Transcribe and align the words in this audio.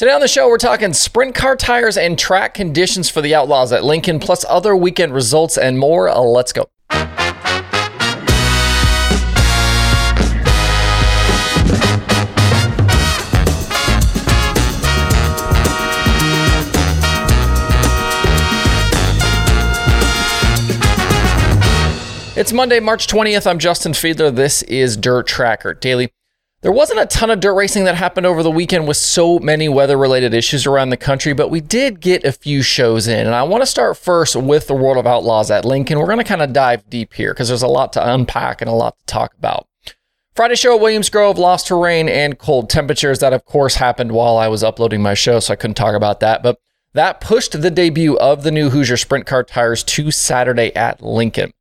Today 0.00 0.12
on 0.12 0.22
the 0.22 0.28
show, 0.28 0.48
we're 0.48 0.56
talking 0.56 0.94
sprint 0.94 1.34
car 1.34 1.54
tires 1.56 1.98
and 1.98 2.18
track 2.18 2.54
conditions 2.54 3.10
for 3.10 3.20
the 3.20 3.34
Outlaws 3.34 3.70
at 3.70 3.84
Lincoln, 3.84 4.18
plus 4.18 4.46
other 4.48 4.74
weekend 4.74 5.12
results 5.12 5.58
and 5.58 5.78
more. 5.78 6.08
Uh, 6.08 6.20
let's 6.20 6.54
go. 6.54 6.64
It's 22.34 22.54
Monday, 22.54 22.80
March 22.80 23.06
20th. 23.06 23.46
I'm 23.46 23.58
Justin 23.58 23.92
Fiedler. 23.92 24.34
This 24.34 24.62
is 24.62 24.96
Dirt 24.96 25.26
Tracker 25.26 25.74
Daily. 25.74 26.10
There 26.62 26.72
wasn't 26.72 27.00
a 27.00 27.06
ton 27.06 27.30
of 27.30 27.40
dirt 27.40 27.54
racing 27.54 27.84
that 27.84 27.94
happened 27.94 28.26
over 28.26 28.42
the 28.42 28.50
weekend 28.50 28.86
with 28.86 28.98
so 28.98 29.38
many 29.38 29.66
weather 29.66 29.96
related 29.96 30.34
issues 30.34 30.66
around 30.66 30.90
the 30.90 30.98
country, 30.98 31.32
but 31.32 31.48
we 31.48 31.62
did 31.62 32.02
get 32.02 32.22
a 32.22 32.32
few 32.32 32.60
shows 32.60 33.08
in. 33.08 33.24
And 33.24 33.34
I 33.34 33.44
want 33.44 33.62
to 33.62 33.66
start 33.66 33.96
first 33.96 34.36
with 34.36 34.66
the 34.66 34.74
World 34.74 34.98
of 34.98 35.06
Outlaws 35.06 35.50
at 35.50 35.64
Lincoln. 35.64 35.98
We're 35.98 36.04
going 36.04 36.18
to 36.18 36.24
kind 36.24 36.42
of 36.42 36.52
dive 36.52 36.90
deep 36.90 37.14
here 37.14 37.32
because 37.32 37.48
there's 37.48 37.62
a 37.62 37.66
lot 37.66 37.94
to 37.94 38.12
unpack 38.12 38.60
and 38.60 38.68
a 38.68 38.74
lot 38.74 38.98
to 38.98 39.06
talk 39.06 39.32
about. 39.38 39.68
Friday 40.34 40.54
show 40.54 40.74
at 40.74 40.82
Williams 40.82 41.08
Grove 41.08 41.38
lost 41.38 41.68
to 41.68 41.76
rain 41.76 42.10
and 42.10 42.38
cold 42.38 42.68
temperatures. 42.68 43.20
That, 43.20 43.32
of 43.32 43.46
course, 43.46 43.76
happened 43.76 44.12
while 44.12 44.36
I 44.36 44.48
was 44.48 44.62
uploading 44.62 45.00
my 45.00 45.14
show, 45.14 45.40
so 45.40 45.54
I 45.54 45.56
couldn't 45.56 45.76
talk 45.76 45.94
about 45.94 46.20
that. 46.20 46.42
But 46.42 46.58
that 46.92 47.22
pushed 47.22 47.58
the 47.58 47.70
debut 47.70 48.18
of 48.18 48.42
the 48.42 48.50
new 48.50 48.68
Hoosier 48.68 48.98
Sprint 48.98 49.24
Car 49.24 49.44
tires 49.44 49.82
to 49.84 50.10
Saturday 50.10 50.76
at 50.76 51.02
Lincoln. 51.02 51.54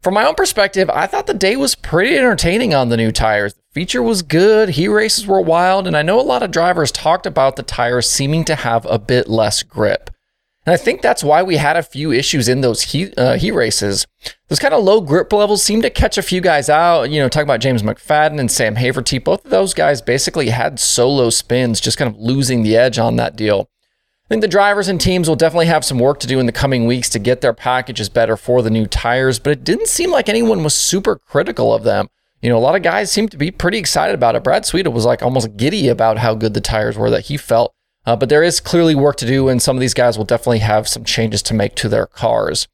From 0.00 0.14
my 0.14 0.24
own 0.24 0.36
perspective, 0.36 0.88
I 0.90 1.08
thought 1.08 1.26
the 1.26 1.34
day 1.34 1.56
was 1.56 1.74
pretty 1.74 2.16
entertaining 2.16 2.72
on 2.72 2.88
the 2.88 2.96
new 2.96 3.10
tires. 3.10 3.54
The 3.54 3.60
feature 3.72 4.02
was 4.02 4.22
good, 4.22 4.70
heat 4.70 4.88
races 4.88 5.26
were 5.26 5.40
wild, 5.40 5.88
and 5.88 5.96
I 5.96 6.02
know 6.02 6.20
a 6.20 6.22
lot 6.22 6.44
of 6.44 6.52
drivers 6.52 6.92
talked 6.92 7.26
about 7.26 7.56
the 7.56 7.64
tires 7.64 8.08
seeming 8.08 8.44
to 8.44 8.54
have 8.54 8.86
a 8.86 8.98
bit 8.98 9.28
less 9.28 9.64
grip. 9.64 10.10
And 10.64 10.74
I 10.74 10.76
think 10.76 11.02
that's 11.02 11.24
why 11.24 11.42
we 11.42 11.56
had 11.56 11.76
a 11.76 11.82
few 11.82 12.12
issues 12.12 12.46
in 12.46 12.60
those 12.60 12.82
heat, 12.82 13.14
uh, 13.18 13.38
heat 13.38 13.52
races. 13.52 14.06
Those 14.48 14.58
kind 14.60 14.74
of 14.74 14.84
low 14.84 15.00
grip 15.00 15.32
levels 15.32 15.62
seemed 15.62 15.82
to 15.82 15.90
catch 15.90 16.16
a 16.16 16.22
few 16.22 16.40
guys 16.42 16.68
out. 16.68 17.10
You 17.10 17.20
know, 17.20 17.28
talk 17.28 17.42
about 17.42 17.60
James 17.60 17.82
McFadden 17.82 18.38
and 18.38 18.50
Sam 18.50 18.76
Haverty. 18.76 19.22
Both 19.22 19.46
of 19.46 19.50
those 19.50 19.74
guys 19.74 20.02
basically 20.02 20.50
had 20.50 20.78
solo 20.78 21.30
spins, 21.30 21.80
just 21.80 21.98
kind 21.98 22.14
of 22.14 22.20
losing 22.20 22.62
the 22.62 22.76
edge 22.76 22.98
on 22.98 23.16
that 23.16 23.34
deal. 23.34 23.68
I 24.28 24.34
think 24.34 24.42
the 24.42 24.48
drivers 24.48 24.88
and 24.88 25.00
teams 25.00 25.26
will 25.26 25.36
definitely 25.36 25.68
have 25.68 25.86
some 25.86 25.98
work 25.98 26.20
to 26.20 26.26
do 26.26 26.38
in 26.38 26.44
the 26.44 26.52
coming 26.52 26.84
weeks 26.84 27.08
to 27.10 27.18
get 27.18 27.40
their 27.40 27.54
packages 27.54 28.10
better 28.10 28.36
for 28.36 28.60
the 28.60 28.68
new 28.68 28.86
tires, 28.86 29.38
but 29.38 29.52
it 29.52 29.64
didn't 29.64 29.88
seem 29.88 30.10
like 30.10 30.28
anyone 30.28 30.62
was 30.62 30.74
super 30.74 31.16
critical 31.16 31.72
of 31.72 31.82
them. 31.82 32.08
You 32.42 32.50
know, 32.50 32.58
a 32.58 32.60
lot 32.60 32.76
of 32.76 32.82
guys 32.82 33.10
seemed 33.10 33.30
to 33.30 33.38
be 33.38 33.50
pretty 33.50 33.78
excited 33.78 34.14
about 34.14 34.36
it. 34.36 34.44
Brad 34.44 34.66
Sweet 34.66 34.86
was 34.92 35.06
like 35.06 35.22
almost 35.22 35.56
giddy 35.56 35.88
about 35.88 36.18
how 36.18 36.34
good 36.34 36.52
the 36.52 36.60
tires 36.60 36.98
were 36.98 37.08
that 37.08 37.26
he 37.26 37.38
felt. 37.38 37.72
Uh, 38.04 38.16
but 38.16 38.28
there 38.28 38.42
is 38.42 38.60
clearly 38.60 38.94
work 38.94 39.16
to 39.16 39.26
do, 39.26 39.48
and 39.48 39.62
some 39.62 39.78
of 39.78 39.80
these 39.80 39.94
guys 39.94 40.18
will 40.18 40.26
definitely 40.26 40.58
have 40.58 40.86
some 40.86 41.04
changes 41.04 41.42
to 41.44 41.54
make 41.54 41.74
to 41.76 41.88
their 41.88 42.06
cars. 42.06 42.68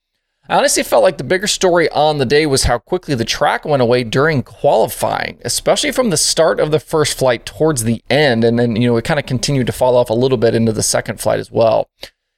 I 0.46 0.56
honestly 0.56 0.82
felt 0.82 1.02
like 1.02 1.16
the 1.16 1.24
bigger 1.24 1.46
story 1.46 1.88
on 1.88 2.18
the 2.18 2.26
day 2.26 2.44
was 2.44 2.64
how 2.64 2.78
quickly 2.78 3.14
the 3.14 3.24
track 3.24 3.64
went 3.64 3.80
away 3.80 4.04
during 4.04 4.42
qualifying, 4.42 5.38
especially 5.42 5.90
from 5.90 6.10
the 6.10 6.18
start 6.18 6.60
of 6.60 6.70
the 6.70 6.80
first 6.80 7.16
flight 7.16 7.46
towards 7.46 7.84
the 7.84 8.04
end. 8.10 8.44
And 8.44 8.58
then, 8.58 8.76
you 8.76 8.86
know, 8.86 8.96
it 8.98 9.06
kind 9.06 9.18
of 9.18 9.24
continued 9.24 9.66
to 9.68 9.72
fall 9.72 9.96
off 9.96 10.10
a 10.10 10.14
little 10.14 10.36
bit 10.36 10.54
into 10.54 10.72
the 10.72 10.82
second 10.82 11.18
flight 11.18 11.38
as 11.38 11.50
well. 11.50 11.88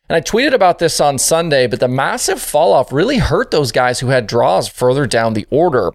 And 0.09 0.17
I 0.17 0.21
tweeted 0.21 0.53
about 0.53 0.79
this 0.79 1.01
on 1.01 1.19
Sunday, 1.19 1.67
but 1.67 1.81
the 1.81 1.89
massive 1.89 2.41
fall 2.41 2.73
off 2.73 2.93
really 2.93 3.19
hurt 3.19 3.51
those 3.51 3.73
guys 3.73 3.99
who 3.99 4.09
had 4.09 4.29
draws 4.29 4.69
further 4.69 5.09
down 5.09 5.35
the 5.35 5.47
order. 5.51 5.91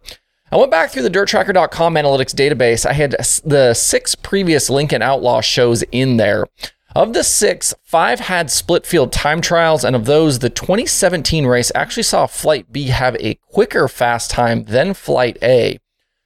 I 0.52 0.58
went 0.58 0.70
back 0.70 0.92
through 0.92 1.04
the 1.04 1.09
dirttracker.com 1.09 1.94
analytics 1.95 2.36
database. 2.36 2.86
I 2.86 2.92
had 2.92 3.12
the 3.45 3.73
six 3.73 4.16
previous 4.16 4.70
Lincoln 4.70 5.02
Outlaw 5.02 5.39
shows 5.39 5.82
in 5.94 6.17
there. 6.17 6.45
Of 6.94 7.14
the 7.14 7.23
six, 7.23 7.73
five 7.84 8.20
had 8.20 8.52
split 8.52 8.86
field 8.86 9.14
time 9.14 9.39
trials, 9.39 9.86
and 9.86 9.95
of 9.95 10.03
those, 10.03 10.39
the 10.39 10.50
2017 10.50 11.45
race 11.45 11.72
actually 11.73 12.03
saw 12.03 12.28
Flight 12.28 12.72
B 12.72 12.88
have 12.88 13.16
a 13.16 13.36
quicker 13.36 13.88
fast 13.88 14.30
time 14.30 14.66
than 14.66 14.93
Flight 14.93 15.38
A. 15.42 15.80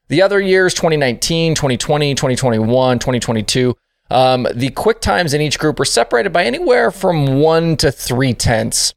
The 0.07 0.23
other 0.23 0.39
years, 0.39 0.73
2019, 0.73 1.53
2020, 1.53 2.16
2021, 2.16 3.00
2022, 3.00 3.75
um, 4.09 4.47
the 4.56 4.72
quick 4.72 5.01
times 5.01 5.35
in 5.35 5.41
each 5.41 5.59
group 5.59 5.78
were 5.78 5.85
separated 5.85 6.34
by 6.34 6.45
anywhere 6.45 6.89
from 6.89 7.39
one 7.39 7.78
to 7.78 7.91
three 7.91 8.34
tenths. 8.34 8.95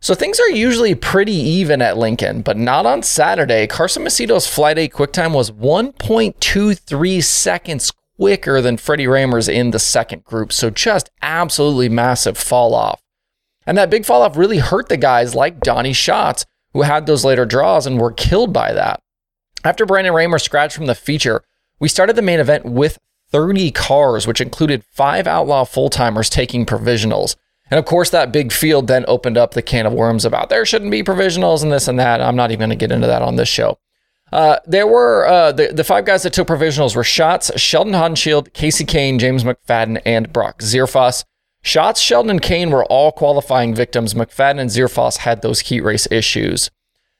So 0.00 0.14
things 0.14 0.38
are 0.38 0.50
usually 0.50 0.94
pretty 0.94 1.32
even 1.32 1.82
at 1.82 1.96
Lincoln, 1.96 2.42
but 2.42 2.56
not 2.56 2.86
on 2.86 3.02
Saturday. 3.02 3.66
Carson 3.66 4.04
Macedo's 4.04 4.46
Flight 4.46 4.78
A 4.78 4.86
quick 4.86 5.12
time 5.12 5.32
was 5.32 5.50
1.23 5.50 7.24
seconds 7.24 7.92
quicker 8.18 8.60
than 8.60 8.76
Freddie 8.76 9.06
Rahmer's 9.06 9.48
in 9.48 9.70
the 9.70 9.78
second 9.78 10.24
group. 10.24 10.52
So 10.52 10.70
just 10.70 11.10
absolutely 11.22 11.88
massive 11.88 12.36
fall 12.36 12.74
off. 12.74 13.02
And 13.66 13.78
that 13.78 13.90
big 13.90 14.04
fall 14.04 14.22
off 14.22 14.36
really 14.36 14.58
hurt 14.58 14.88
the 14.88 14.96
guys 14.96 15.34
like 15.34 15.60
Donny 15.60 15.92
Schatz, 15.92 16.44
who 16.72 16.82
had 16.82 17.06
those 17.06 17.24
later 17.24 17.46
draws 17.46 17.86
and 17.86 18.00
were 18.00 18.12
killed 18.12 18.52
by 18.52 18.72
that. 18.72 19.02
After 19.64 19.86
Brandon 19.86 20.12
Rahmer 20.12 20.40
scratched 20.40 20.76
from 20.76 20.86
the 20.86 20.94
feature, 20.94 21.42
we 21.78 21.88
started 21.88 22.16
the 22.16 22.22
main 22.22 22.40
event 22.40 22.64
with 22.64 22.98
30 23.30 23.70
cars, 23.72 24.26
which 24.26 24.40
included 24.40 24.84
five 24.84 25.26
outlaw 25.26 25.64
full 25.64 25.90
timers 25.90 26.30
taking 26.30 26.64
provisionals. 26.64 27.36
And 27.70 27.78
of 27.78 27.84
course, 27.84 28.10
that 28.10 28.32
big 28.32 28.52
field 28.52 28.86
then 28.86 29.04
opened 29.06 29.36
up 29.36 29.52
the 29.52 29.62
can 29.62 29.84
of 29.84 29.92
worms 29.92 30.24
about 30.24 30.48
there 30.48 30.64
shouldn't 30.64 30.90
be 30.90 31.02
provisionals 31.02 31.62
and 31.62 31.70
this 31.70 31.88
and 31.88 31.98
that. 31.98 32.22
I'm 32.22 32.36
not 32.36 32.50
even 32.50 32.70
going 32.70 32.70
to 32.70 32.76
get 32.76 32.92
into 32.92 33.06
that 33.06 33.22
on 33.22 33.36
this 33.36 33.48
show. 33.48 33.78
Uh, 34.32 34.58
there 34.66 34.86
were 34.86 35.26
uh, 35.26 35.52
the, 35.52 35.68
the 35.68 35.84
five 35.84 36.04
guys 36.04 36.22
that 36.22 36.32
took 36.32 36.48
provisionals 36.48 36.94
were 36.94 37.04
Schatz, 37.04 37.50
Sheldon 37.58 37.94
Haudenschild, 37.94 38.50
Kasey 38.52 38.86
Kahne, 38.86 39.18
James 39.18 39.44
McFadden, 39.44 40.00
and 40.04 40.32
Brock 40.32 40.60
Zearfoss. 40.60 41.24
Schatz, 41.62 42.00
Sheldon, 42.00 42.30
and 42.30 42.42
Kane 42.42 42.70
were 42.70 42.84
all 42.84 43.10
qualifying 43.10 43.74
victims. 43.74 44.14
McFadden 44.14 44.60
and 44.60 44.70
Zearfoss 44.70 45.18
had 45.18 45.42
those 45.42 45.60
heat 45.60 45.80
race 45.80 46.06
issues. 46.10 46.70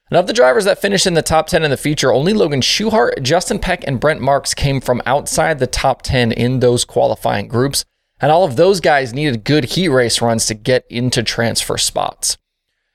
And 0.09 0.17
of 0.17 0.27
the 0.27 0.33
drivers 0.33 0.65
that 0.65 0.81
finished 0.81 1.05
in 1.05 1.13
the 1.13 1.21
top 1.21 1.47
10 1.47 1.63
in 1.63 1.69
the 1.69 1.77
feature, 1.77 2.11
only 2.11 2.33
Logan 2.33 2.61
Schuchart, 2.61 3.21
Justin 3.21 3.59
Peck, 3.59 3.83
and 3.85 3.99
Brent 3.99 4.21
Marks 4.21 4.55
came 4.55 4.81
from 4.81 5.03
outside 5.05 5.59
the 5.59 5.67
top 5.67 6.01
10 6.01 6.31
in 6.31 6.59
those 6.59 6.83
qualifying 6.83 7.47
groups. 7.47 7.85
And 8.19 8.31
all 8.31 8.43
of 8.43 8.55
those 8.55 8.79
guys 8.79 9.13
needed 9.13 9.43
good 9.43 9.65
heat 9.65 9.89
race 9.89 10.21
runs 10.21 10.47
to 10.47 10.55
get 10.55 10.85
into 10.89 11.21
transfer 11.21 11.77
spots. 11.77 12.37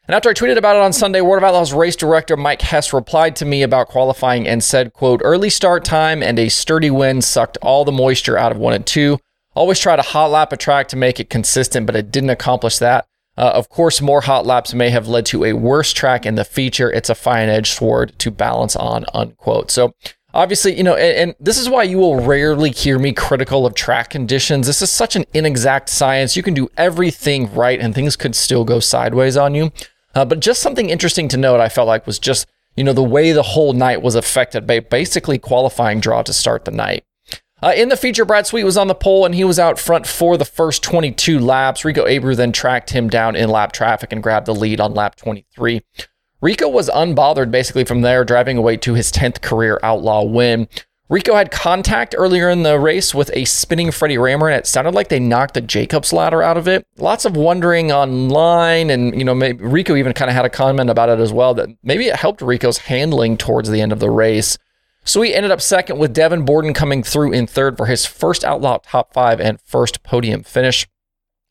And 0.07 0.15
after 0.15 0.29
I 0.29 0.35
tweeted 0.35 0.59
about 0.59 0.77
it 0.77 0.83
on 0.83 0.93
Sunday, 0.93 1.23
World 1.23 1.43
of 1.43 1.49
Outlaws 1.49 1.73
race 1.73 1.97
director 1.97 2.37
Mike 2.37 2.61
Hess 2.61 2.93
replied 2.93 3.37
to 3.37 3.47
me 3.47 3.63
about 3.63 3.89
qualifying 3.89 4.47
and 4.47 4.63
said, 4.63 4.93
quote, 4.93 5.23
early 5.25 5.49
start 5.49 5.83
time 5.83 6.23
and 6.23 6.39
a 6.39 6.51
sturdy 6.51 6.91
wind 6.91 7.25
sucked 7.25 7.57
all 7.63 7.87
the 7.87 7.93
moisture 7.93 8.37
out 8.37 8.53
of 8.53 8.59
one 8.59 8.75
and 8.75 8.87
two. 8.87 9.19
Always 9.55 9.79
try 9.79 9.97
to 9.97 10.03
hot 10.03 10.31
lap 10.31 10.53
a 10.53 10.59
track 10.59 10.89
to 10.89 10.97
make 10.97 11.21
it 11.21 11.31
consistent, 11.31 11.87
but 11.87 11.97
it 11.97 12.11
didn't 12.11 12.31
accomplish 12.31 12.79
that. 12.79 13.07
Uh, 13.39 13.53
of 13.55 13.71
course, 13.71 14.03
more 14.03 14.21
hot 14.21 14.45
laps 14.45 14.75
may 14.75 14.91
have 14.91 15.09
led 15.09 15.25
to 15.27 15.43
a 15.45 15.55
worse 15.55 15.95
track 15.95 16.27
in 16.27 16.35
the 16.35 16.45
feature. 16.45 16.93
It's 16.93 17.09
a 17.09 17.15
fine 17.15 17.49
edge 17.49 17.71
sword 17.71 18.13
to 18.19 18.31
balance 18.31 18.77
on, 18.77 19.07
unquote. 19.15 19.71
So 19.71 19.95
obviously, 20.35 20.77
you 20.77 20.83
know, 20.83 20.97
and, 20.97 21.31
and, 21.31 21.35
this 21.41 21.59
is 21.59 21.71
why 21.71 21.85
you 21.85 21.97
will 21.99 22.21
rarely 22.21 22.71
hear 22.71 22.99
me 22.99 23.15
critical 23.15 23.65
of 23.65 23.75
track 23.75 24.11
conditions. 24.11 24.67
This 24.67 24.83
is 24.83 24.91
such 24.91 25.17
an 25.17 25.25
inexact 25.33 25.89
science. 25.89 26.37
You 26.37 26.43
can 26.43 26.55
do 26.55 26.69
everything 26.77 27.53
right 27.55 27.81
and 27.81 27.95
things 27.95 28.17
could 28.17 28.37
still 28.37 28.65
go 28.65 28.81
sideways 28.81 29.37
on 29.37 29.55
you. 29.55 29.73
Uh, 30.15 30.25
but 30.25 30.41
just 30.41 30.61
something 30.61 30.91
interesting 30.91 31.29
to 31.29 31.37
note, 31.37 31.61
I 31.61 31.69
felt 31.69 31.89
like 31.89 32.07
was 32.07 32.19
just, 32.19 32.47
you 32.77 32.85
know, 32.85 32.93
the 32.93 33.03
way 33.03 33.33
the 33.33 33.43
whole 33.43 33.73
night 33.73 34.03
was 34.03 34.15
affected 34.15 34.67
by 34.67 34.81
basically 34.81 35.39
qualifying 35.39 36.01
draw 36.01 36.23
to 36.23 36.33
start 36.33 36.65
the 36.65 36.71
night. 36.71 37.05
Uh, 37.63 37.73
in 37.75 37.89
the 37.89 37.97
feature, 37.97 38.27
Brad 38.27 38.47
Sweet 38.47 38.65
was 38.65 38.77
on 38.77 38.89
the 38.89 38.95
pole 38.95 39.25
and 39.25 39.35
he 39.35 39.45
was 39.45 39.59
out 39.59 39.79
front 39.79 40.07
for 40.07 40.37
the 40.37 40.45
first 40.45 40.83
22 40.83 41.39
laps. 41.39 41.85
Rico 41.85 42.05
Abreu 42.05 42.37
then 42.37 42.53
tracked 42.53 42.91
him 42.91 43.09
down 43.09 43.37
in 43.37 43.49
lap 43.49 43.73
traffic 43.73 44.13
and 44.13 44.23
grabbed 44.23 44.47
the 44.47 44.55
lead 44.55 44.81
on 44.81 44.93
lap 44.93 45.17
23. 45.17 45.81
Rico 46.43 46.69
was 46.69 46.91
unbothered 46.91 47.51
basically 47.51 47.85
from 47.85 48.03
there, 48.03 48.23
driving 48.23 48.59
away 48.59 48.77
to 48.77 48.93
his 48.93 49.11
10th 49.11 49.41
career 49.41 49.81
outlaw 49.83 50.23
win. 50.23 50.69
Rico 51.11 51.35
had 51.35 51.51
contact 51.51 52.15
earlier 52.17 52.49
in 52.49 52.63
the 52.63 52.79
race 52.79 53.15
with 53.15 53.31
a 53.35 53.45
spinning 53.45 53.91
Freddie 53.91 54.17
Rahmer, 54.17 54.51
and 54.51 54.59
it 54.59 54.67
sounded 54.67 54.95
like 54.95 55.09
they 55.09 55.21
knocked 55.21 55.53
the 55.53 55.61
Jacobs 55.61 56.15
ladder 56.15 56.43
out 56.43 56.57
of 56.57 56.67
it. 56.67 56.87
Lots 56.97 57.27
of 57.27 57.37
wondering 57.37 57.93
online, 57.93 58.89
and 58.89 59.17
you 59.19 59.25
know, 59.25 59.35
maybe 59.35 59.63
Rico 59.63 59.97
even 59.97 60.15
kind 60.15 60.31
of 60.31 60.35
had 60.35 60.47
a 60.47 60.51
comment 60.51 60.89
about 60.89 61.11
it 61.11 61.21
as 61.21 61.31
well 61.31 61.53
that 61.55 61.69
maybe 61.83 62.07
it 62.07 62.17
helped 62.17 62.41
Rico's 62.41 62.79
handling 62.79 63.37
towards 63.37 63.69
the 63.69 63.83
end 63.83 63.93
of 63.93 64.01
the 64.01 64.11
race. 64.11 64.57
So 65.05 65.21
he 65.21 65.35
ended 65.35 65.51
up 65.51 65.61
second 65.61 65.99
with 65.99 66.15
Devon 66.15 66.47
Borden 66.47 66.73
coming 66.73 67.03
through 67.03 67.33
in 67.35 67.47
third 67.47 67.77
for 67.77 67.85
his 67.85 68.07
first 68.07 68.43
outlaw 68.43 68.79
top 68.79 69.13
five 69.13 69.39
and 69.41 69.61
first 69.61 70.03
podium 70.03 70.43
finish. 70.43 70.89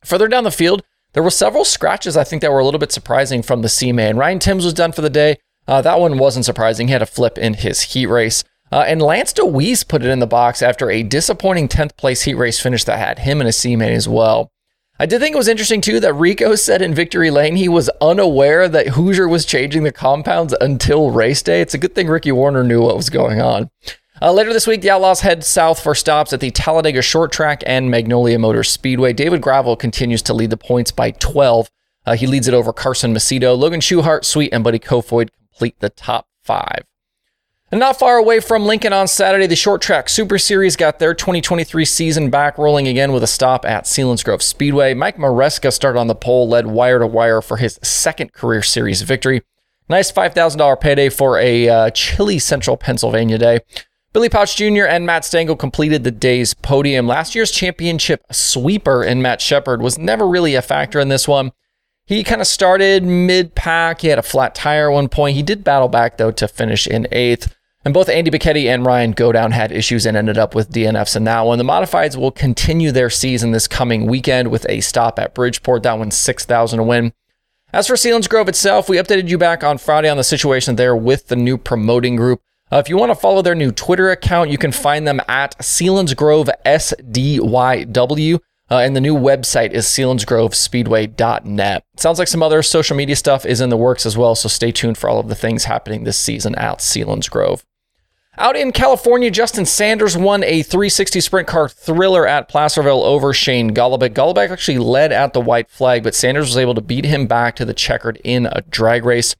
Further 0.04 0.28
down 0.28 0.44
the 0.44 0.52
field, 0.52 0.82
there 1.14 1.22
were 1.22 1.30
several 1.30 1.64
scratches 1.64 2.18
I 2.18 2.24
think 2.24 2.42
that 2.42 2.52
were 2.52 2.58
a 2.58 2.66
little 2.66 2.80
bit 2.80 2.92
surprising 2.92 3.44
from 3.44 3.62
the 3.62 3.70
C 3.70 3.92
main. 3.92 4.18
Ryan 4.18 4.40
Timms 4.40 4.66
was 4.66 4.74
done 4.74 4.92
for 4.92 5.02
the 5.02 5.12
day. 5.12 5.38
Uh, 5.68 5.84
that 5.84 6.00
one 6.00 6.18
wasn't 6.18 6.46
surprising. 6.46 6.88
He 6.88 6.94
had 6.94 7.04
a 7.04 7.06
flip 7.06 7.38
in 7.38 7.54
his 7.54 7.82
heat 7.82 8.08
race. 8.08 8.44
Uh, 8.74 8.84
and 8.88 9.04
Lance 9.04 9.32
Dewease 9.34 9.88
put 9.88 10.02
it 10.02 10.10
in 10.10 10.18
the 10.18 10.26
box 10.26 10.64
after 10.64 10.90
a 10.90 11.04
disappointing 11.04 11.68
10th 11.68 11.96
place 11.96 12.24
heat 12.24 12.34
race 12.34 12.60
finish 12.60 12.84
that 12.86 12.98
had 12.98 13.20
him 13.20 13.40
and 13.40 13.54
C 13.54 13.76
main 13.76 13.92
as 13.92 14.10
well. 14.10 14.52
I 14.98 15.06
did 15.06 15.22
think 15.22 15.36
it 15.36 15.38
was 15.38 15.48
interesting 15.48 15.80
too 15.80 16.00
that 16.00 16.16
Rico 16.16 16.56
said 16.56 16.82
in 16.82 16.96
Victory 16.96 17.30
Lane 17.30 17.56
he 17.56 17.70
was 17.70 17.92
unaware 18.02 18.68
that 18.68 18.88
Hoosier 18.88 19.28
was 19.28 19.46
changing 19.46 19.84
the 19.84 19.92
compounds 19.92 20.56
until 20.60 21.12
race 21.12 21.44
day. 21.44 21.62
It's 21.62 21.76
a 21.76 21.78
good 21.78 21.94
thing 21.94 22.08
Ricky 22.08 22.32
Warner 22.32 22.64
knew 22.64 22.82
what 22.82 22.98
was 22.98 23.12
going 23.12 23.40
on. 23.40 23.70
Uh, 24.20 24.34
later 24.34 24.54
this 24.54 24.66
week, 24.66 24.82
the 24.82 24.90
Outlaws 24.90 25.20
head 25.20 25.44
south 25.44 25.80
for 25.80 25.94
stops 25.94 26.34
at 26.34 26.40
the 26.40 26.50
Talladega 26.50 27.04
Short 27.04 27.32
Track 27.32 27.62
and 27.68 27.92
Magnolia 27.92 28.40
Motor 28.40 28.64
Speedway. 28.64 29.14
David 29.14 29.42
Gravel 29.42 29.76
continues 29.76 30.24
to 30.24 30.34
lead 30.34 30.50
the 30.50 30.58
points 30.58 30.90
by 30.90 31.12
12. 31.12 31.70
Uh, 32.08 32.16
he 32.16 32.26
leads 32.26 32.48
it 32.48 32.56
over 32.56 32.74
Carson 32.74 33.14
Macedo. 33.14 33.56
Logan 33.56 33.82
Schuchart, 33.82 34.26
Sweet, 34.26 34.52
and 34.52 34.64
Buddy 34.64 34.80
Kofoid 34.80 35.30
complete 35.32 35.80
the 35.80 35.92
top 35.92 36.26
five. 36.44 36.86
And 37.74 37.80
not 37.80 37.98
far 37.98 38.18
away 38.18 38.40
from 38.40 38.68
Lincoln 38.68 38.94
on 38.94 39.08
Saturday, 39.08 39.48
the 39.48 39.56
Short 39.56 39.82
Track 39.82 40.08
Super 40.08 40.38
Series 40.38 40.76
got 40.76 41.00
their 41.00 41.16
2023 41.16 41.86
season 41.86 42.30
back 42.30 42.60
rolling 42.60 42.88
again 42.88 43.12
with 43.12 43.24
a 43.24 43.28
stop 43.28 43.66
at 43.66 43.86
Selinsgrove 43.86 44.44
Speedway. 44.44 44.94
Mike 44.94 45.18
Maresca 45.18 45.74
started 45.74 45.98
on 45.98 46.06
the 46.06 46.14
pole, 46.14 46.48
led 46.48 46.68
wire 46.68 47.00
to 47.00 47.08
wire 47.08 47.42
for 47.42 47.58
his 47.58 47.80
second 47.82 48.32
career 48.32 48.62
series 48.62 49.02
victory. 49.02 49.42
Nice 49.90 50.12
$5,000 50.12 50.80
payday 50.82 51.10
for 51.10 51.40
a 51.40 51.68
uh, 51.68 51.90
chilly 51.90 52.38
central 52.38 52.78
Pennsylvania 52.78 53.40
day. 53.40 53.62
Billy 54.14 54.30
Pauch 54.30 54.56
Jr. 54.56 54.84
and 54.84 55.08
Matt 55.08 55.24
Stangle 55.24 55.58
completed 55.58 56.04
the 56.04 56.12
day's 56.12 56.54
podium. 56.54 57.08
Last 57.08 57.34
year's 57.34 57.50
championship 57.50 58.22
sweeper 58.32 59.04
in 59.04 59.24
Matt 59.24 59.42
Sheppard 59.42 59.82
was 59.82 59.98
never 59.98 60.28
really 60.28 60.54
a 60.54 60.62
factor 60.62 61.00
in 61.00 61.10
this 61.10 61.28
one. 61.28 61.52
He 62.06 62.24
kind 62.24 62.40
of 62.40 62.46
started 62.46 63.04
mid 63.04 63.56
pack. 63.56 64.02
He 64.02 64.10
had 64.10 64.20
a 64.20 64.22
flat 64.22 64.54
tire 64.54 64.92
at 64.92 64.94
one 64.94 65.10
point. 65.10 65.36
He 65.36 65.42
did 65.42 65.64
battle 65.64 65.88
back, 65.88 66.18
though, 66.18 66.30
to 66.30 66.48
finish 66.48 66.86
in 66.86 67.08
eighth. 67.12 67.52
And 67.86 67.94
both 67.94 68.08
Andy 68.08 68.32
Bachetti 68.32 68.66
and 68.66 68.86
Ryan 68.86 69.12
Godown 69.12 69.52
had 69.52 69.72
issues 69.72 70.06
and 70.06 70.16
ended 70.16 70.38
up 70.38 70.56
with 70.56 70.72
DNFs 70.72 71.18
in 71.18 71.26
that 71.26 71.42
one. 71.42 71.58
The 71.58 71.66
Modifieds 71.66 72.16
will 72.16 72.32
continue 72.32 72.92
their 72.92 73.10
season 73.10 73.52
this 73.52 73.68
coming 73.68 74.06
weekend 74.06 74.52
with 74.52 74.66
a 74.70 74.80
stop 74.80 75.20
at 75.20 75.36
Bridgeport. 75.36 75.84
That 75.84 76.00
one's 76.00 76.18
6,000 76.18 76.78
to 76.78 76.84
win. 76.84 77.12
As 77.74 77.88
for 77.88 77.96
Selinsgrove 77.96 78.48
itself, 78.48 78.88
we 78.88 78.98
updated 78.98 79.28
you 79.28 79.38
back 79.38 79.64
on 79.64 79.78
Friday 79.78 80.08
on 80.08 80.16
the 80.16 80.24
situation 80.24 80.76
there 80.76 80.96
with 80.96 81.28
the 81.28 81.36
new 81.36 81.58
promoting 81.58 82.16
group. 82.16 82.40
Uh, 82.72 82.78
if 82.78 82.88
you 82.88 82.96
want 82.98 83.10
to 83.10 83.16
follow 83.16 83.42
their 83.42 83.56
new 83.56 83.72
Twitter 83.72 84.12
account, 84.12 84.50
you 84.50 84.58
can 84.58 84.72
find 84.72 85.06
them 85.06 85.20
at 85.28 85.58
Selinsgrove 85.60 86.50
SDYW. 86.66 88.40
Uh, 88.72 88.78
and 88.78 88.96
the 88.96 89.02
new 89.02 89.16
website 89.16 89.72
is 89.72 89.86
selinsgrovespeedway.net. 89.86 91.84
Sounds 91.98 92.18
like 92.18 92.30
some 92.30 92.42
other 92.42 92.64
social 92.64 92.96
media 92.96 93.16
stuff 93.16 93.46
is 93.46 93.60
in 93.60 93.70
the 93.70 93.78
works 93.78 94.06
as 94.06 94.18
well, 94.18 94.36
so 94.36 94.48
stay 94.48 94.72
tuned 94.72 94.98
for 94.98 95.10
all 95.10 95.20
of 95.20 95.28
the 95.28 95.36
things 95.36 95.66
happening 95.66 96.06
this 96.06 96.18
season 96.18 96.56
at 96.56 96.80
Selinsgrove. 96.80 97.64
Out 98.36 98.56
in 98.58 98.72
California, 98.72 99.30
Justin 99.30 99.64
Sanders 99.64 100.18
won 100.18 100.44
a 100.44 100.64
360 100.64 101.22
sprint 101.22 101.48
car 101.48 101.70
thriller 101.70 102.28
at 102.28 102.50
Placerville 102.50 103.04
over 103.04 103.32
Shane 103.32 103.76
Golobic. 103.76 104.16
Golobic 104.16 104.50
actually 104.50 104.80
led 104.80 105.12
at 105.12 105.34
the 105.34 105.42
white 105.42 105.70
flag, 105.70 106.02
but 106.02 106.16
Sanders 106.16 106.48
was 106.48 106.58
able 106.58 106.74
to 106.74 106.82
beat 106.82 107.06
him 107.06 107.28
back 107.28 107.56
to 107.58 107.66
the 107.66 107.76
checkered 107.76 108.20
in 108.24 108.48
a 108.48 108.62
drag 108.62 109.06
race. 109.06 109.36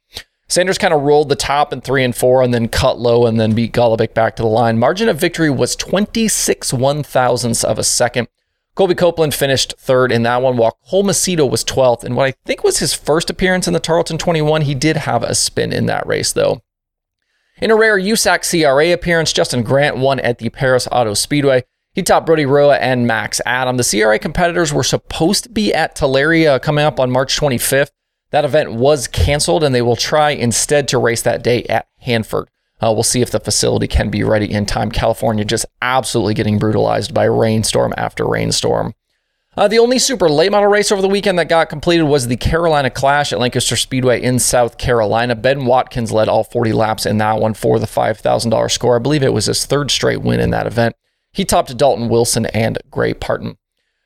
Sanders 0.48 0.78
kind 0.78 0.94
of 0.94 1.02
rolled 1.02 1.30
the 1.30 1.36
top 1.36 1.74
in 1.74 1.82
three 1.82 2.04
and 2.04 2.16
four 2.16 2.44
and 2.44 2.54
then 2.54 2.68
cut 2.68 3.00
low 3.00 3.26
and 3.26 3.40
then 3.40 3.56
beat 3.56 3.74
Golobic 3.74 4.14
back 4.14 4.36
to 4.36 4.44
the 4.44 4.48
line. 4.48 4.78
Margin 4.78 5.10
of 5.10 5.18
victory 5.18 5.50
was 5.50 5.76
26 5.76 6.72
one 6.72 7.02
thousandths 7.02 7.64
of 7.64 7.80
a 7.80 7.84
second. 7.84 8.28
Colby 8.76 8.94
Copeland 8.94 9.34
finished 9.34 9.74
third 9.80 10.12
in 10.12 10.22
that 10.24 10.42
one, 10.44 10.56
while 10.58 10.78
Cole 10.88 11.04
Macedo 11.04 11.50
was 11.50 11.64
12th. 11.64 12.04
And 12.04 12.16
what 12.16 12.28
I 12.28 12.34
think 12.46 12.64
was 12.64 12.78
his 12.78 12.94
first 12.94 13.32
appearance 13.32 13.68
in 13.68 13.74
the 13.74 13.80
Tarlton 13.80 14.20
21, 14.20 14.64
he 14.64 14.76
did 14.76 14.98
have 14.98 15.24
a 15.24 15.34
spin 15.34 15.74
in 15.74 15.88
that 15.88 16.06
race, 16.06 16.32
though. 16.32 16.62
In 17.62 17.70
a 17.70 17.76
rare 17.76 18.00
USAC 18.00 18.50
CRA 18.50 18.92
appearance, 18.92 19.32
Justin 19.32 19.62
Grant 19.62 19.98
won 19.98 20.20
at 20.20 20.40
the 20.40 20.50
Perris 20.50 20.88
Auto 20.92 21.14
Speedway. 21.14 21.64
He 21.94 22.02
topped 22.02 22.26
Brody 22.26 22.46
Roa 22.46 22.78
and 22.78 23.06
Max 23.06 23.40
Adam. 23.46 23.78
The 23.78 23.84
CRA 23.84 24.18
competitors 24.18 24.74
were 24.74 24.84
supposed 24.84 25.44
to 25.44 25.50
be 25.50 25.72
at 25.74 25.96
Tulare 25.96 26.60
coming 26.60 26.84
up 26.84 27.00
on 27.00 27.12
March 27.12 27.40
25th. 27.40 27.92
That 28.32 28.46
event 28.46 28.74
was 28.74 29.08
canceled, 29.08 29.64
and 29.64 29.76
they 29.76 29.84
will 29.84 29.96
try 29.96 30.32
instead 30.32 30.88
to 30.88 30.98
race 30.98 31.22
that 31.22 31.44
day 31.44 31.64
at 31.66 31.88
Hanford. 32.00 32.50
Uh, 32.82 32.92
we'll 32.92 33.04
see 33.04 33.22
if 33.22 33.30
the 33.30 33.40
facility 33.40 33.88
can 33.88 34.10
be 34.10 34.24
ready 34.24 34.52
in 34.52 34.66
time. 34.66 34.90
California 34.90 35.46
just 35.46 35.68
absolutely 35.82 36.34
getting 36.34 36.58
brutalized 36.58 37.14
by 37.14 37.26
rainstorm 37.26 37.94
after 37.96 38.28
rainstorm. 38.28 38.96
Uh, 39.56 39.68
the 39.68 39.78
only 39.78 40.00
super 40.00 40.28
late 40.28 40.52
model 40.52 40.70
race 40.70 40.92
over 40.92 41.02
the 41.02 41.08
weekend 41.08 41.38
that 41.38 41.48
got 41.48 41.70
completed 41.70 42.04
was 42.04 42.28
the 42.28 42.38
Carolina 42.38 42.90
Clash 42.90 43.32
at 43.32 43.40
Lancaster 43.40 43.76
Speedway 43.76 44.20
in 44.20 44.40
South 44.40 44.80
Carolina. 44.80 45.36
Ben 45.36 45.66
Watkins 45.66 46.12
led 46.12 46.28
all 46.28 46.44
40 46.44 46.74
laps 46.74 47.06
in 47.06 47.20
that 47.20 47.40
one 47.40 47.54
for 47.54 47.78
the 47.78 47.86
$5,000 47.86 48.72
score. 48.72 48.96
I 48.96 49.00
believe 49.00 49.22
it 49.22 49.34
was 49.34 49.46
his 49.46 49.66
third 49.66 49.92
straight 49.92 50.24
win 50.24 50.40
in 50.40 50.50
that 50.50 50.66
event. 50.66 50.96
He 51.32 51.46
topped 51.46 51.76
Dalton 51.78 52.10
Wilson 52.10 52.48
and 52.48 52.80
Gray 52.90 53.14
Parton. 53.14 53.58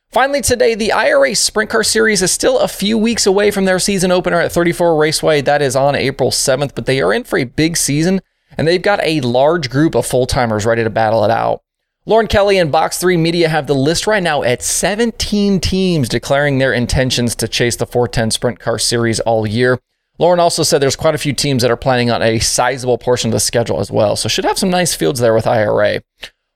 Finally, 0.10 0.42
today, 0.42 0.76
the 0.76 0.92
IRA 0.92 1.34
Sprint 1.36 1.70
Car 1.70 1.84
Series 1.84 2.22
is 2.22 2.32
still 2.32 2.60
a 2.60 2.68
few 2.68 2.98
weeks 2.98 3.26
away 3.26 3.52
from 3.52 3.66
their 3.66 3.80
season 3.80 4.12
opener 4.12 4.40
at 4.40 4.52
34 4.52 4.98
Raceway. 4.98 5.42
That 5.42 5.62
is 5.62 5.76
on 5.76 5.96
April 5.96 6.32
7th, 6.32 6.76
but 6.76 6.86
they 6.86 7.02
are 7.02 7.14
in 7.14 7.24
for 7.24 7.38
a 7.38 7.44
big 7.46 7.78
season, 7.78 8.22
and 8.58 8.68
they've 8.68 8.82
got 8.82 9.02
a 9.04 9.22
large 9.22 9.70
group 9.70 9.96
of 9.96 10.06
full 10.06 10.26
timers 10.26 10.66
ready 10.66 10.84
to 10.84 10.90
battle 10.90 11.24
it 11.24 11.32
out. 11.32 11.62
Lauren 12.08 12.28
Kelly 12.28 12.58
and 12.58 12.72
Box 12.72 12.98
3 13.00 13.18
Media 13.18 13.50
have 13.50 13.68
the 13.68 13.76
list 13.76 14.08
right 14.08 14.24
now 14.24 14.42
at 14.42 14.64
17 14.64 15.60
teams 15.60 16.08
declaring 16.08 16.58
their 16.58 16.72
intentions 16.72 17.36
to 17.36 17.50
chase 17.50 17.76
the 17.76 17.86
410 17.86 18.32
Sprint 18.32 18.60
Car 18.62 18.80
Series 18.80 19.20
all 19.20 19.46
year. 19.46 19.78
Lauren 20.18 20.40
also 20.40 20.64
said 20.64 20.82
there's 20.82 20.96
quite 20.96 21.16
a 21.16 21.18
few 21.18 21.34
teams 21.34 21.64
that 21.64 21.70
are 21.70 21.76
planning 21.76 22.10
on 22.10 22.22
a 22.22 22.40
sizable 22.40 22.98
portion 22.98 23.28
of 23.28 23.34
the 23.34 23.42
schedule 23.42 23.82
as 23.82 23.92
well, 23.92 24.16
so 24.16 24.30
should 24.30 24.46
have 24.46 24.58
some 24.58 24.70
nice 24.70 24.96
fields 24.96 25.20
there 25.20 25.34
with 25.34 25.46
IRA. 25.46 26.02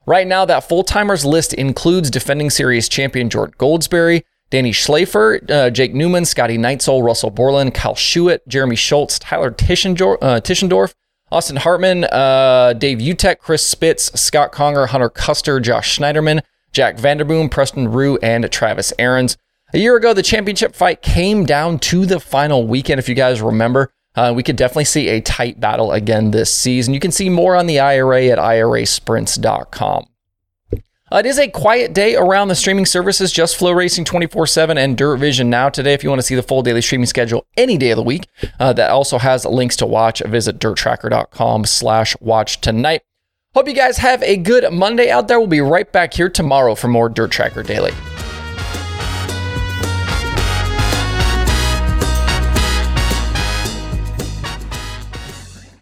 Right 0.06 0.26
now, 0.26 0.46
that 0.46 0.66
full 0.66 0.84
timers 0.84 1.26
list 1.26 1.52
includes 1.52 2.10
defending 2.10 2.48
series 2.48 2.88
champion 2.88 3.28
Jordan 3.28 3.54
Goldesberry, 3.58 4.22
Danny 4.48 4.72
Schlafer, 4.72 5.50
uh, 5.50 5.68
Jake 5.68 5.92
Newman, 5.92 6.24
Scotty 6.24 6.56
Neitzel, 6.56 7.04
Russell 7.04 7.28
Borland, 7.28 7.74
Kyle 7.74 7.94
Schuett, 7.94 8.40
Jeremy 8.48 8.76
Schultz, 8.76 9.18
Tyler 9.18 9.50
Tischendorf, 9.50 10.16
uh, 10.22 10.40
Tischendorf 10.40 10.94
Austin 11.32 11.56
Hartman, 11.56 12.04
uh, 12.04 12.74
Dave 12.74 12.98
Uttech, 12.98 13.38
Chris 13.38 13.66
Spitz, 13.66 14.12
Scott 14.20 14.52
Conger, 14.52 14.86
Hunter 14.86 15.08
Custer, 15.08 15.60
Josh 15.60 15.98
Schneiderman, 15.98 16.42
Jack 16.72 16.98
Vanderboom, 16.98 17.50
Preston 17.50 17.88
Rue, 17.90 18.18
and 18.18 18.50
Travis 18.52 18.92
Arenz. 18.98 19.38
A 19.72 19.78
year 19.78 19.96
ago, 19.96 20.12
the 20.12 20.22
championship 20.22 20.74
fight 20.74 21.00
came 21.00 21.46
down 21.46 21.78
to 21.78 22.04
the 22.04 22.20
final 22.20 22.66
weekend, 22.66 22.98
if 22.98 23.08
you 23.08 23.14
guys 23.14 23.40
remember. 23.40 23.90
Uh, 24.14 24.32
we 24.36 24.42
could 24.42 24.56
definitely 24.56 24.84
see 24.84 25.08
a 25.08 25.22
tight 25.22 25.58
battle 25.58 25.92
again 25.92 26.32
this 26.32 26.52
season. 26.52 26.92
You 26.92 27.00
can 27.00 27.12
see 27.12 27.30
more 27.30 27.56
on 27.56 27.66
the 27.66 27.80
IRA 27.80 28.26
at 28.26 28.38
irasprints.com. 28.38 30.06
Uh, 31.12 31.18
it 31.18 31.26
is 31.26 31.38
a 31.38 31.46
quiet 31.46 31.92
day 31.92 32.16
around 32.16 32.48
the 32.48 32.54
streaming 32.54 32.86
services, 32.86 33.30
just 33.30 33.60
FloRacing 33.60 34.06
24 34.06 34.46
7 34.46 34.78
and 34.78 34.96
DIRTVision 34.96 35.46
Now 35.46 35.68
today. 35.68 35.92
If 35.92 36.02
you 36.02 36.08
want 36.08 36.20
to 36.20 36.26
see 36.26 36.34
the 36.34 36.42
full 36.42 36.62
daily 36.62 36.80
streaming 36.80 37.04
schedule 37.04 37.44
any 37.54 37.76
day 37.76 37.90
of 37.90 37.96
the 37.96 38.02
week, 38.02 38.28
uh, 38.58 38.72
that 38.72 38.88
also 38.88 39.18
has 39.18 39.44
links 39.44 39.76
to 39.76 39.86
watch. 39.86 40.22
Visit 40.24 40.58
dirttracker.com 40.58 41.66
slash 41.66 42.16
watch 42.20 42.62
tonight. 42.62 43.02
Hope 43.54 43.68
you 43.68 43.74
guys 43.74 43.98
have 43.98 44.22
a 44.22 44.38
good 44.38 44.72
Monday 44.72 45.10
out 45.10 45.28
there. 45.28 45.38
We'll 45.38 45.48
be 45.48 45.60
right 45.60 45.90
back 45.92 46.14
here 46.14 46.30
tomorrow 46.30 46.74
for 46.74 46.88
more 46.88 47.10
Dirt 47.10 47.30
Tracker 47.30 47.62
Daily. 47.62 47.92